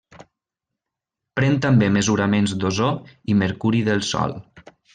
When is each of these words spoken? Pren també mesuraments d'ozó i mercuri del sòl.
Pren 1.39 1.59
també 1.65 1.89
mesuraments 1.99 2.55
d'ozó 2.63 2.89
i 3.33 3.37
mercuri 3.45 3.83
del 3.91 4.03
sòl. 4.13 4.35